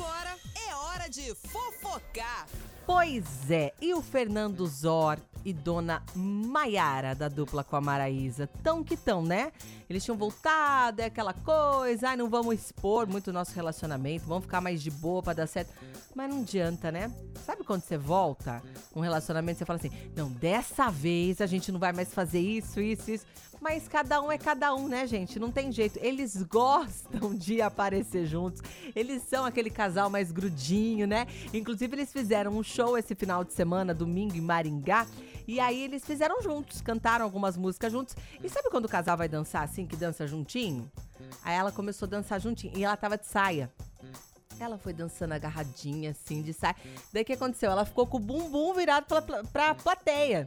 Agora 0.00 0.34
é 0.66 0.74
hora 0.76 1.10
de 1.10 1.34
fofocar. 1.34 2.46
Pois 2.92 3.48
é, 3.48 3.72
e 3.80 3.94
o 3.94 4.02
Fernando 4.02 4.66
Zor 4.66 5.16
e 5.44 5.52
Dona 5.52 6.02
Maiara 6.12 7.14
da 7.14 7.28
dupla 7.28 7.62
com 7.62 7.76
a 7.76 7.80
Maraísa, 7.80 8.48
tão 8.64 8.82
que 8.82 8.96
tão, 8.96 9.22
né? 9.22 9.52
Eles 9.88 10.04
tinham 10.04 10.16
voltado, 10.16 11.00
é 11.00 11.04
aquela 11.04 11.32
coisa, 11.32 12.08
ai, 12.08 12.16
não 12.16 12.28
vamos 12.28 12.52
expor 12.52 13.06
muito 13.06 13.28
o 13.28 13.32
nosso 13.32 13.54
relacionamento, 13.54 14.26
vamos 14.26 14.42
ficar 14.44 14.60
mais 14.60 14.82
de 14.82 14.90
boa 14.90 15.22
pra 15.22 15.32
dar 15.32 15.46
certo. 15.46 15.72
Mas 16.16 16.28
não 16.28 16.40
adianta, 16.40 16.90
né? 16.90 17.12
Sabe 17.46 17.62
quando 17.62 17.82
você 17.82 17.96
volta 17.96 18.60
um 18.94 19.00
relacionamento, 19.00 19.60
você 19.60 19.64
fala 19.64 19.78
assim, 19.78 19.92
não, 20.16 20.28
dessa 20.28 20.90
vez 20.90 21.40
a 21.40 21.46
gente 21.46 21.70
não 21.70 21.78
vai 21.78 21.92
mais 21.92 22.12
fazer 22.12 22.40
isso, 22.40 22.80
isso, 22.80 23.08
isso. 23.08 23.24
Mas 23.60 23.86
cada 23.86 24.22
um 24.22 24.32
é 24.32 24.38
cada 24.38 24.74
um, 24.74 24.88
né, 24.88 25.06
gente? 25.06 25.38
Não 25.38 25.50
tem 25.50 25.70
jeito. 25.70 25.98
Eles 26.00 26.42
gostam 26.48 27.34
de 27.34 27.60
aparecer 27.60 28.24
juntos. 28.24 28.62
Eles 28.96 29.22
são 29.24 29.44
aquele 29.44 29.68
casal 29.68 30.08
mais 30.08 30.32
grudinho, 30.32 31.06
né? 31.06 31.26
Inclusive, 31.52 31.94
eles 31.94 32.10
fizeram 32.10 32.56
um 32.56 32.62
show 32.62 32.79
esse 32.96 33.14
final 33.14 33.44
de 33.44 33.52
semana, 33.52 33.94
domingo, 33.94 34.36
em 34.36 34.40
Maringá. 34.40 35.06
E 35.46 35.58
aí 35.58 35.82
eles 35.82 36.04
fizeram 36.04 36.40
juntos, 36.42 36.80
cantaram 36.80 37.24
algumas 37.24 37.56
músicas 37.56 37.90
juntos. 37.90 38.14
E 38.42 38.48
sabe 38.48 38.70
quando 38.70 38.84
o 38.84 38.88
casal 38.88 39.16
vai 39.16 39.28
dançar 39.28 39.62
assim, 39.62 39.86
que 39.86 39.96
dança 39.96 40.26
juntinho? 40.26 40.90
Aí 41.42 41.56
ela 41.56 41.72
começou 41.72 42.06
a 42.06 42.10
dançar 42.10 42.40
juntinho. 42.40 42.72
E 42.76 42.84
ela 42.84 42.96
tava 42.96 43.18
de 43.18 43.26
saia. 43.26 43.70
Ela 44.58 44.76
foi 44.76 44.92
dançando 44.92 45.32
agarradinha, 45.32 46.10
assim, 46.10 46.42
de 46.42 46.52
saia. 46.52 46.76
Daí 47.12 47.22
o 47.22 47.24
que 47.24 47.32
aconteceu? 47.32 47.70
Ela 47.70 47.84
ficou 47.84 48.06
com 48.06 48.18
o 48.18 48.20
bumbum 48.20 48.74
virado 48.74 49.06
pra, 49.06 49.44
pra 49.44 49.74
plateia. 49.74 50.46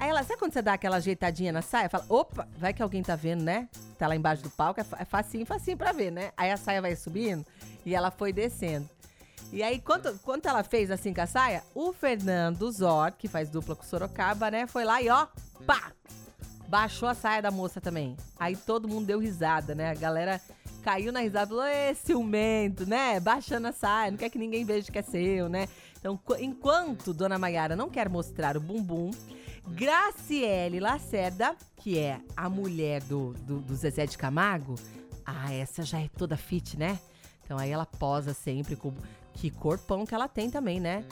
Aí 0.00 0.08
ela, 0.08 0.22
sabe 0.24 0.38
quando 0.38 0.54
você 0.54 0.62
dá 0.62 0.72
aquela 0.72 0.96
ajeitadinha 0.96 1.52
na 1.52 1.60
saia? 1.60 1.90
Fala, 1.90 2.06
opa, 2.08 2.48
vai 2.56 2.72
que 2.72 2.82
alguém 2.82 3.02
tá 3.02 3.14
vendo, 3.14 3.42
né? 3.42 3.68
Tá 3.98 4.08
lá 4.08 4.16
embaixo 4.16 4.42
do 4.42 4.48
palco, 4.48 4.80
é, 4.80 4.84
é 4.98 5.04
facinho, 5.04 5.44
facinho 5.44 5.76
pra 5.76 5.92
ver, 5.92 6.10
né? 6.10 6.32
Aí 6.38 6.50
a 6.50 6.56
saia 6.56 6.80
vai 6.80 6.96
subindo 6.96 7.44
e 7.84 7.94
ela 7.94 8.10
foi 8.10 8.32
descendo. 8.32 8.88
E 9.52 9.62
aí, 9.62 9.80
quando, 9.80 10.18
quando 10.20 10.46
ela 10.46 10.62
fez 10.62 10.90
assim 10.90 11.12
com 11.12 11.20
a 11.20 11.26
saia, 11.26 11.62
o 11.74 11.92
Fernando 11.92 12.70
Zor, 12.70 13.12
que 13.12 13.28
faz 13.28 13.50
dupla 13.50 13.74
com 13.74 13.82
Sorocaba, 13.82 14.50
né? 14.50 14.66
Foi 14.66 14.84
lá 14.84 15.02
e 15.02 15.08
ó, 15.08 15.26
pá! 15.66 15.92
Baixou 16.68 17.08
a 17.08 17.14
saia 17.14 17.42
da 17.42 17.50
moça 17.50 17.80
também. 17.80 18.16
Aí 18.38 18.54
todo 18.54 18.86
mundo 18.86 19.06
deu 19.06 19.18
risada, 19.18 19.74
né? 19.74 19.90
A 19.90 19.94
galera 19.94 20.40
caiu 20.82 21.12
na 21.12 21.20
risada 21.20 21.48
falou: 21.48 21.66
Ê, 21.66 21.94
ciumento, 21.94 22.86
né? 22.86 23.18
Baixando 23.18 23.66
a 23.66 23.72
saia, 23.72 24.10
não 24.10 24.18
quer 24.18 24.30
que 24.30 24.38
ninguém 24.38 24.64
veja 24.64 24.90
que 24.90 24.98
é 24.98 25.02
seu, 25.02 25.48
né? 25.48 25.68
Então, 25.98 26.18
enquanto 26.38 27.12
Dona 27.12 27.38
Maiara 27.38 27.76
não 27.76 27.90
quer 27.90 28.08
mostrar 28.08 28.56
o 28.56 28.60
bumbum, 28.60 29.10
Graciele 29.68 30.80
Lacerda, 30.80 31.54
que 31.76 31.98
é 31.98 32.20
a 32.36 32.48
mulher 32.48 33.02
do, 33.02 33.34
do, 33.34 33.58
do 33.60 33.74
Zezé 33.74 34.06
de 34.06 34.16
Camargo, 34.16 34.76
ah, 35.24 35.52
essa 35.52 35.82
já 35.82 36.00
é 36.00 36.08
toda 36.16 36.36
fit, 36.36 36.78
né? 36.78 36.98
Então 37.44 37.58
aí 37.58 37.70
ela 37.70 37.86
posa 37.86 38.32
sempre 38.32 38.76
com 38.76 38.92
que 39.40 39.50
corpão 39.50 40.04
que 40.04 40.14
ela 40.14 40.28
tem 40.28 40.50
também, 40.50 40.78
né? 40.78 41.02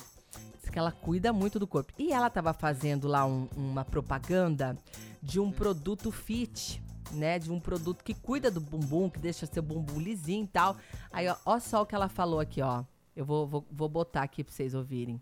Diz 0.61 0.69
que 0.69 0.79
ela 0.79 0.93
cuida 0.93 1.33
muito 1.33 1.59
do 1.59 1.67
corpo. 1.67 1.95
E 1.99 2.13
ela 2.13 2.29
tava 2.29 2.53
fazendo 2.53 3.09
lá 3.09 3.25
um, 3.25 3.49
uma 3.57 3.87
propaganda 3.87 4.77
de 5.23 5.41
um 5.41 5.51
produto 5.51 6.13
fit, 6.13 6.83
né? 7.11 7.39
De 7.39 7.51
um 7.51 7.59
produto 7.59 8.05
que 8.05 8.13
cuida 8.13 8.51
do 8.51 8.61
bumbum, 8.61 9.09
que 9.09 9.19
deixa 9.19 9.47
seu 9.47 9.63
bumbum 9.63 9.99
lisinho 9.99 10.45
e 10.45 10.49
tal. 10.49 10.77
Aí, 11.11 11.27
ó, 11.27 11.37
ó 11.47 11.59
só 11.59 11.81
o 11.81 11.87
que 11.87 11.95
ela 11.95 12.07
falou 12.07 12.39
aqui, 12.39 12.61
ó. 12.61 12.85
Eu 13.17 13.25
vou, 13.25 13.47
vou, 13.47 13.67
vou 13.73 13.89
botar 13.89 14.25
aqui 14.25 14.45
pra 14.45 14.53
vocês 14.53 14.75
ouvirem. 14.75 15.19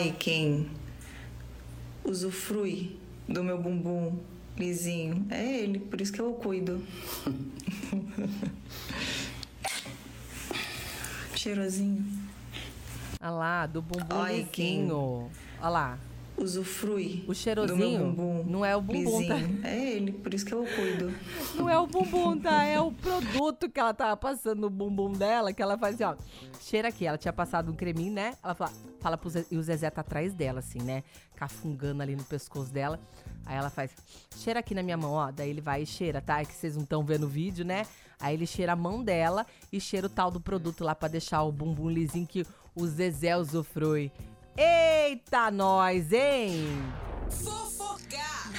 E 0.00 0.10
quem 0.10 0.70
usufrui 2.02 2.98
do 3.28 3.44
meu 3.44 3.60
bumbum 3.60 4.18
lisinho 4.56 5.26
é 5.28 5.60
ele, 5.60 5.80
por 5.80 6.00
isso 6.00 6.14
que 6.14 6.20
eu 6.20 6.32
cuido. 6.32 6.82
Cheirosinho. 11.38 12.04
Olha 13.20 13.30
lá, 13.30 13.66
do 13.66 13.80
bumbum. 13.80 14.16
Olha 15.60 15.68
lá 15.68 15.98
usufrui 16.38 17.24
o 17.26 17.34
cheirosinho 17.34 18.06
bumbum 18.06 18.44
não 18.44 18.64
é 18.64 18.76
o 18.76 18.80
bumbum, 18.80 19.26
tá? 19.26 19.36
É 19.68 19.92
ele, 19.92 20.12
por 20.12 20.32
isso 20.32 20.44
que 20.44 20.52
eu 20.52 20.64
cuido. 20.64 21.12
Não 21.54 21.68
é 21.68 21.78
o 21.78 21.86
bumbum, 21.86 22.38
tá? 22.38 22.64
É 22.64 22.80
o 22.80 22.92
produto 22.92 23.68
que 23.68 23.78
ela 23.78 23.92
tava 23.92 24.16
passando 24.16 24.60
no 24.60 24.70
bumbum 24.70 25.12
dela, 25.12 25.52
que 25.52 25.62
ela 25.62 25.76
faz 25.76 26.00
assim, 26.00 26.04
ó. 26.04 26.16
Cheira 26.60 26.88
aqui. 26.88 27.06
Ela 27.06 27.18
tinha 27.18 27.32
passado 27.32 27.70
um 27.70 27.74
creminho, 27.74 28.12
né? 28.12 28.34
Ela 28.42 28.54
fala, 28.54 28.72
fala 29.00 29.18
pro 29.18 29.28
Zezé, 29.28 29.46
e 29.50 29.56
o 29.56 29.62
Zezé 29.62 29.90
tá 29.90 30.00
atrás 30.00 30.32
dela, 30.32 30.60
assim, 30.60 30.80
né? 30.80 31.02
Cafungando 31.34 32.02
ali 32.02 32.16
no 32.16 32.24
pescoço 32.24 32.72
dela. 32.72 33.00
Aí 33.44 33.56
ela 33.56 33.70
faz, 33.70 33.90
cheira 34.36 34.60
aqui 34.60 34.74
na 34.74 34.82
minha 34.82 34.96
mão, 34.96 35.12
ó. 35.12 35.30
Daí 35.30 35.50
ele 35.50 35.60
vai 35.60 35.82
e 35.82 35.86
cheira, 35.86 36.20
tá? 36.20 36.40
É 36.40 36.44
que 36.44 36.54
vocês 36.54 36.76
não 36.76 36.84
estão 36.84 37.04
vendo 37.04 37.24
o 37.24 37.28
vídeo, 37.28 37.64
né? 37.64 37.86
Aí 38.20 38.34
ele 38.34 38.46
cheira 38.46 38.72
a 38.72 38.76
mão 38.76 39.02
dela 39.02 39.46
e 39.72 39.80
cheira 39.80 40.06
o 40.06 40.10
tal 40.10 40.30
do 40.30 40.40
produto 40.40 40.84
lá 40.84 40.94
para 40.94 41.08
deixar 41.08 41.42
o 41.42 41.52
bumbum 41.52 41.88
lisinho 41.88 42.26
que 42.26 42.44
o 42.74 42.86
Zezé 42.86 43.36
usufrui. 43.36 44.10
Eita, 44.60 45.52
nós, 45.52 46.12
hein? 46.12 46.66
Fofocar! 47.30 48.50